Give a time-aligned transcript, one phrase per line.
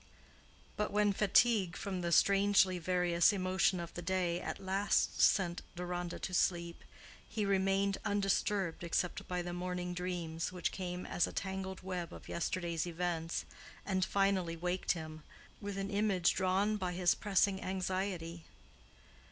[0.77, 6.17] But when fatigue from the strangely various emotion of the day at last sent Deronda
[6.17, 6.83] to sleep,
[7.29, 12.27] he remained undisturbed except by the morning dreams, which came as a tangled web of
[12.27, 13.45] yesterday's events,
[13.85, 15.21] and finally waked him,
[15.61, 18.45] with an image drawn by his pressing anxiety.